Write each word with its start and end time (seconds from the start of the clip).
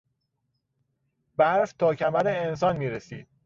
برف 1.37 1.71
تا 1.73 1.93
کمر 1.95 2.23
انسان 2.27 2.77
میرسید. 2.77 3.27